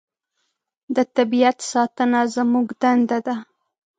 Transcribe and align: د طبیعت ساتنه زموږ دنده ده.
د 0.95 0.97
طبیعت 1.15 1.57
ساتنه 1.71 2.19
زموږ 2.35 2.67
دنده 2.81 3.19
ده. 3.25 3.35